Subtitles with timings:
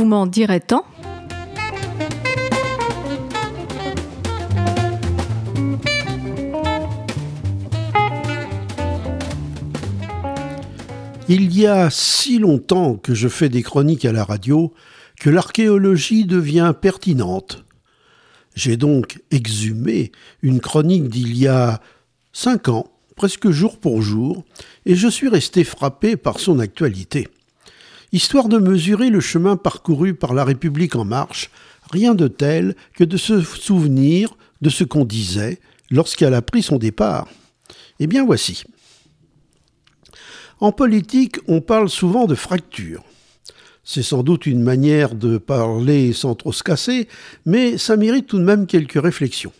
[0.00, 0.86] Vous m'en direz tant
[11.28, 14.72] Il y a si longtemps que je fais des chroniques à la radio
[15.20, 17.66] que l'archéologie devient pertinente.
[18.54, 21.82] J'ai donc exhumé une chronique d'il y a
[22.32, 24.46] cinq ans, presque jour pour jour,
[24.86, 27.28] et je suis resté frappé par son actualité.
[28.12, 31.50] Histoire de mesurer le chemin parcouru par la République en marche,
[31.90, 35.60] rien de tel que de se souvenir de ce qu'on disait
[35.90, 37.28] lorsqu'elle a pris son départ.
[38.00, 38.64] Eh bien voici.
[40.58, 43.04] En politique, on parle souvent de fracture.
[43.84, 47.08] C'est sans doute une manière de parler sans trop se casser,
[47.46, 49.52] mais ça mérite tout de même quelques réflexions.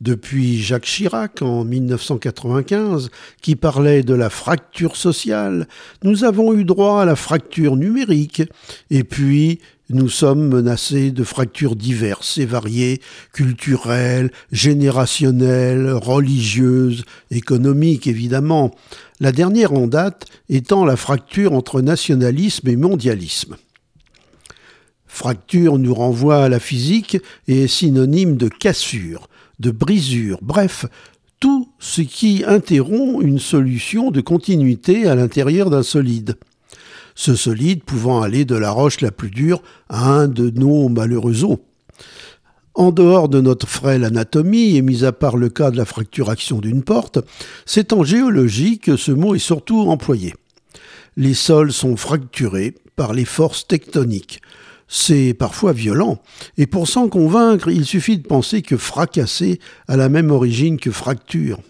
[0.00, 5.68] Depuis Jacques Chirac en 1995, qui parlait de la fracture sociale,
[6.02, 8.42] nous avons eu droit à la fracture numérique,
[8.90, 13.00] et puis nous sommes menacés de fractures diverses et variées,
[13.32, 18.74] culturelles, générationnelles, religieuses, économiques évidemment,
[19.20, 23.56] la dernière en date étant la fracture entre nationalisme et mondialisme.
[25.06, 30.86] Fracture nous renvoie à la physique et est synonyme de cassure, de brisure, bref,
[31.40, 36.36] tout ce qui interrompt une solution de continuité à l'intérieur d'un solide
[37.14, 41.44] ce solide pouvant aller de la roche la plus dure à un de nos malheureux
[41.44, 41.58] os.
[42.74, 46.58] En dehors de notre frêle anatomie, et mis à part le cas de la fracturation
[46.58, 47.20] d'une porte,
[47.66, 50.34] c'est en géologie que ce mot est surtout employé.
[51.16, 54.42] Les sols sont fracturés par les forces tectoniques.
[54.88, 56.20] C'est parfois violent,
[56.58, 60.90] et pour s'en convaincre, il suffit de penser que fracasser a la même origine que
[60.90, 61.60] fracture.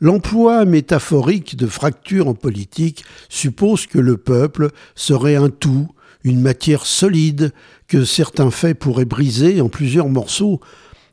[0.00, 5.88] L'emploi métaphorique de fracture en politique suppose que le peuple serait un tout,
[6.22, 7.52] une matière solide
[7.88, 10.60] que certains faits pourraient briser en plusieurs morceaux,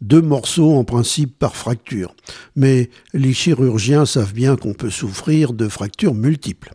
[0.00, 2.16] deux morceaux en principe par fracture.
[2.56, 6.72] Mais les chirurgiens savent bien qu'on peut souffrir de fractures multiples.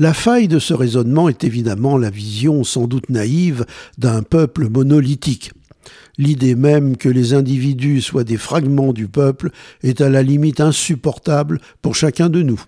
[0.00, 3.66] La faille de ce raisonnement est évidemment la vision sans doute naïve
[3.98, 5.52] d'un peuple monolithique.
[6.16, 9.50] L'idée même que les individus soient des fragments du peuple
[9.82, 12.62] est à la limite insupportable pour chacun de nous.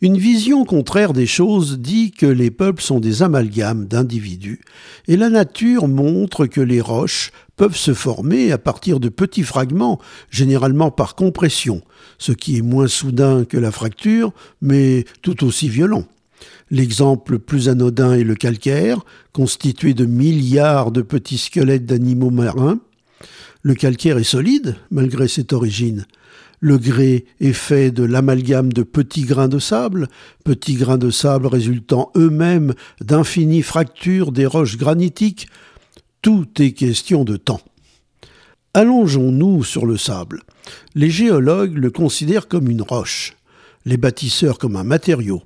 [0.00, 4.62] Une vision contraire des choses dit que les peuples sont des amalgames d'individus,
[5.06, 10.00] et la nature montre que les roches peuvent se former à partir de petits fragments,
[10.30, 11.82] généralement par compression,
[12.16, 14.32] ce qui est moins soudain que la fracture,
[14.62, 16.06] mais tout aussi violent.
[16.70, 22.80] L'exemple le plus anodin est le calcaire, constitué de milliards de petits squelettes d'animaux marins.
[23.62, 26.06] Le calcaire est solide, malgré cette origine.
[26.60, 30.08] Le grès est fait de l'amalgame de petits grains de sable,
[30.44, 35.48] petits grains de sable résultant eux-mêmes d'infinies fractures des roches granitiques.
[36.20, 37.60] Tout est question de temps.
[38.74, 40.42] Allongeons-nous sur le sable.
[40.94, 43.36] Les géologues le considèrent comme une roche,
[43.84, 45.42] les bâtisseurs comme un matériau.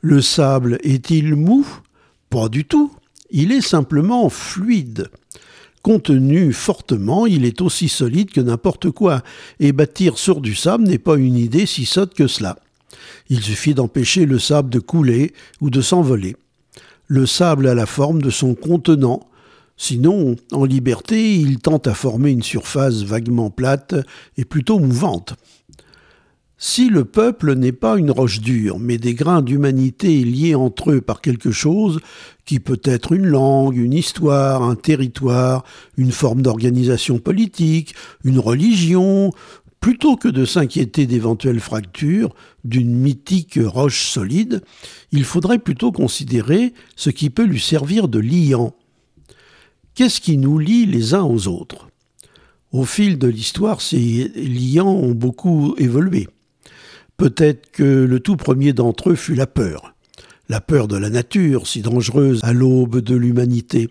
[0.00, 1.66] Le sable est-il mou?
[2.30, 2.92] Pas du tout.
[3.30, 5.08] Il est simplement fluide.
[5.82, 9.22] Contenu fortement, il est aussi solide que n'importe quoi,
[9.60, 12.58] et bâtir sur du sable n'est pas une idée si sotte que cela.
[13.28, 16.36] Il suffit d'empêcher le sable de couler ou de s'envoler.
[17.06, 19.28] Le sable a la forme de son contenant,
[19.76, 23.94] sinon, en liberté, il tente à former une surface vaguement plate
[24.36, 25.34] et plutôt mouvante.
[26.58, 31.00] Si le peuple n'est pas une roche dure, mais des grains d'humanité liés entre eux
[31.02, 32.00] par quelque chose
[32.46, 35.64] qui peut être une langue, une histoire, un territoire,
[35.98, 39.32] une forme d'organisation politique, une religion,
[39.80, 42.34] plutôt que de s'inquiéter d'éventuelles fractures
[42.64, 44.62] d'une mythique roche solide,
[45.12, 48.74] il faudrait plutôt considérer ce qui peut lui servir de liant.
[49.94, 51.90] Qu'est-ce qui nous lie les uns aux autres?
[52.72, 56.28] Au fil de l'histoire, ces liants ont beaucoup évolué.
[57.16, 59.94] Peut-être que le tout premier d'entre eux fut la peur.
[60.48, 63.88] La peur de la nature, si dangereuse à l'aube de l'humanité.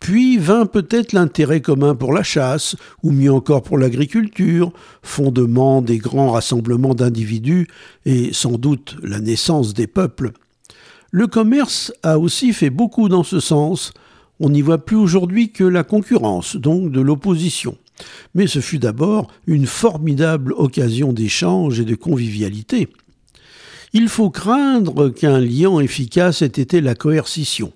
[0.00, 4.72] Puis vint peut-être l'intérêt commun pour la chasse, ou mieux encore pour l'agriculture,
[5.02, 7.68] fondement des grands rassemblements d'individus
[8.06, 10.32] et sans doute la naissance des peuples.
[11.10, 13.92] Le commerce a aussi fait beaucoup dans ce sens.
[14.40, 17.76] On n'y voit plus aujourd'hui que la concurrence, donc de l'opposition
[18.34, 22.88] mais ce fut d'abord une formidable occasion d'échange et de convivialité.
[23.94, 27.72] Il faut craindre qu'un lien efficace ait été la coercition,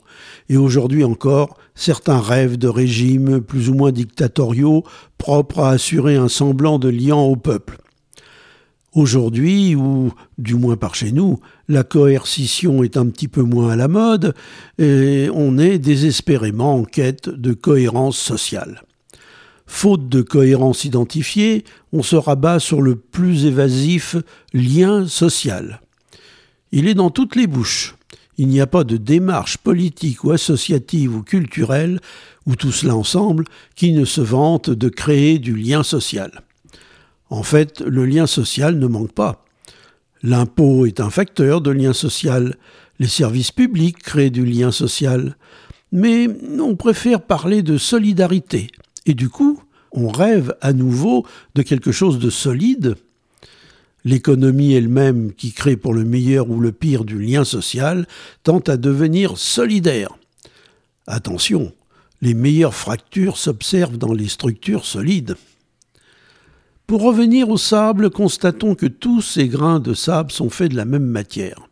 [0.50, 4.84] et aujourd'hui encore, certains rêvent de régimes plus ou moins dictatoriaux
[5.16, 7.78] propres à assurer un semblant de lien au peuple.
[8.94, 13.76] Aujourd'hui, ou du moins par chez nous, la coercition est un petit peu moins à
[13.76, 14.34] la mode
[14.78, 18.82] et on est désespérément en quête de cohérence sociale.
[19.66, 24.16] Faute de cohérence identifiée, on se rabat sur le plus évasif
[24.52, 25.80] lien social.
[26.70, 27.94] Il est dans toutes les bouches.
[28.36, 31.98] Il n'y a pas de démarche politique ou associative ou culturelle,
[32.44, 33.44] ou tout cela ensemble,
[33.74, 36.42] qui ne se vante de créer du lien social.
[37.32, 39.46] En fait, le lien social ne manque pas.
[40.22, 42.56] L'impôt est un facteur de lien social,
[42.98, 45.38] les services publics créent du lien social,
[45.92, 46.28] mais
[46.60, 48.66] on préfère parler de solidarité,
[49.06, 49.62] et du coup,
[49.92, 51.24] on rêve à nouveau
[51.54, 52.96] de quelque chose de solide.
[54.04, 58.06] L'économie elle-même, qui crée pour le meilleur ou le pire du lien social,
[58.42, 60.18] tente à devenir solidaire.
[61.06, 61.72] Attention,
[62.20, 65.34] les meilleures fractures s'observent dans les structures solides.
[66.86, 70.84] Pour revenir au sable, constatons que tous ces grains de sable sont faits de la
[70.84, 71.68] même matière.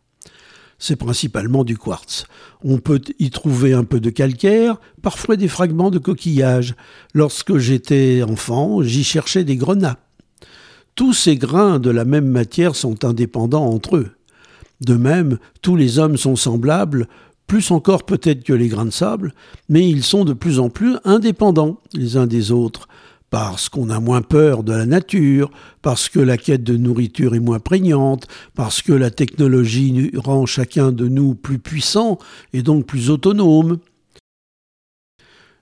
[0.79, 2.25] C'est principalement du quartz.
[2.65, 6.75] On peut y trouver un peu de calcaire, parfois des fragments de coquillage.
[7.13, 9.99] Lorsque j'étais enfant, j'y cherchais des grenats.
[10.95, 14.11] Tous ces grains de la même matière sont indépendants entre eux.
[14.81, 17.09] De même, tous les hommes sont semblables,
[17.47, 19.35] plus encore peut-être que les grains de sable,
[19.69, 22.89] mais ils sont de plus en plus indépendants les uns des autres
[23.31, 25.51] parce qu'on a moins peur de la nature,
[25.83, 30.91] parce que la quête de nourriture est moins prégnante, parce que la technologie rend chacun
[30.91, 32.19] de nous plus puissant
[32.53, 33.79] et donc plus autonome.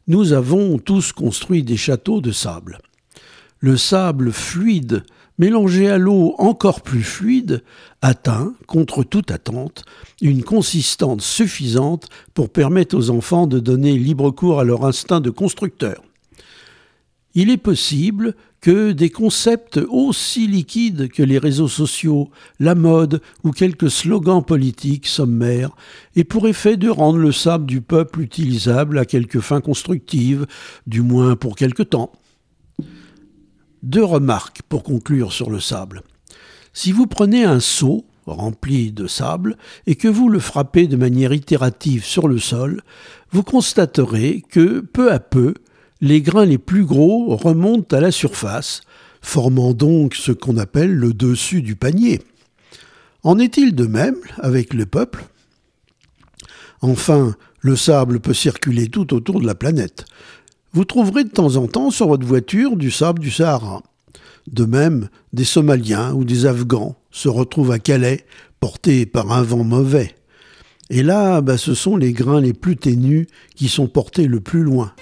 [0.06, 2.78] Nous avons tous construit des châteaux de sable.
[3.60, 5.04] Le sable fluide,
[5.36, 7.62] mélangé à l'eau encore plus fluide,
[8.00, 9.84] atteint, contre toute attente,
[10.22, 15.30] une consistance suffisante pour permettre aux enfants de donner libre cours à leur instinct de
[15.30, 16.02] constructeur
[17.40, 23.52] il est possible que des concepts aussi liquides que les réseaux sociaux, la mode ou
[23.52, 25.70] quelques slogans politiques sommaires
[26.16, 30.48] aient pour effet de rendre le sable du peuple utilisable à quelques fins constructives,
[30.88, 32.10] du moins pour quelque temps.
[33.84, 36.02] Deux remarques pour conclure sur le sable.
[36.72, 39.56] Si vous prenez un seau rempli de sable
[39.86, 42.82] et que vous le frappez de manière itérative sur le sol,
[43.30, 45.54] vous constaterez que peu à peu
[46.00, 48.82] les grains les plus gros remontent à la surface,
[49.20, 52.20] formant donc ce qu'on appelle le dessus du panier.
[53.22, 55.24] En est-il de même avec le peuple?
[56.80, 60.04] Enfin, le sable peut circuler tout autour de la planète.
[60.72, 63.82] Vous trouverez de temps en temps sur votre voiture du sable du Sahara.
[64.46, 68.24] De même, des Somaliens ou des Afghans se retrouvent à Calais,
[68.60, 70.14] portés par un vent mauvais.
[70.90, 74.62] Et là, bah, ce sont les grains les plus ténus qui sont portés le plus
[74.62, 74.92] loin.